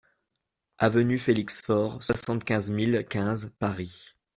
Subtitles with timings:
[0.79, 4.15] AV FELIX FAURE, soixante-quinze mille quinze Paris